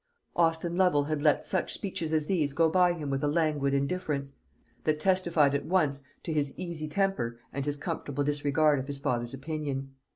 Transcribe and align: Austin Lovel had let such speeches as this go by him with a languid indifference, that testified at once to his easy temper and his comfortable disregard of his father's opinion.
Austin 0.35 0.75
Lovel 0.75 1.03
had 1.03 1.21
let 1.21 1.45
such 1.45 1.71
speeches 1.73 2.11
as 2.11 2.25
this 2.25 2.53
go 2.53 2.71
by 2.71 2.91
him 2.93 3.11
with 3.11 3.23
a 3.23 3.27
languid 3.27 3.71
indifference, 3.75 4.33
that 4.83 4.99
testified 4.99 5.53
at 5.53 5.67
once 5.67 6.01
to 6.23 6.33
his 6.33 6.57
easy 6.57 6.87
temper 6.87 7.37
and 7.53 7.65
his 7.67 7.77
comfortable 7.77 8.23
disregard 8.23 8.79
of 8.79 8.87
his 8.87 8.97
father's 8.97 9.35
opinion. 9.35 9.93